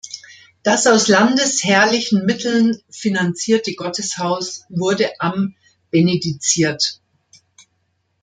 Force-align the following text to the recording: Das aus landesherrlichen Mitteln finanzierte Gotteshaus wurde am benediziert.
Das 0.63 0.87
aus 0.87 1.07
landesherrlichen 1.09 2.25
Mitteln 2.25 2.75
finanzierte 2.89 3.75
Gotteshaus 3.75 4.65
wurde 4.67 5.11
am 5.19 5.55
benediziert. 5.91 6.99